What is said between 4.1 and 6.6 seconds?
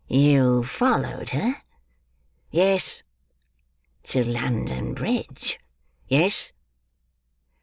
London Bridge?" "Yes."